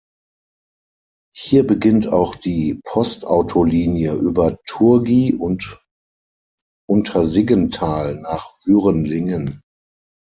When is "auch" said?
2.07-2.33